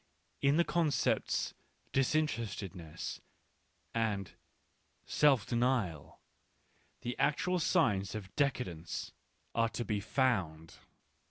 [0.41, 1.53] In the concepts
[1.93, 3.21] "disinterested ness
[3.93, 4.31] and
[5.05, 6.19] "self denial,"
[7.01, 9.11] the actual signs of de cadence
[9.53, 10.77] are to be found.